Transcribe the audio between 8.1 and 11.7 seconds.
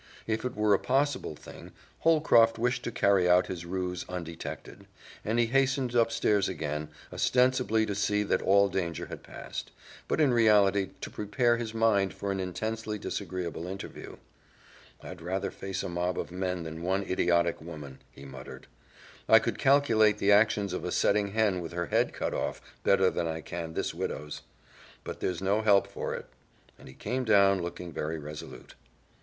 that all danger had passed, but in reality to prepare